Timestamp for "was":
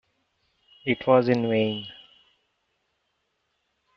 1.05-1.29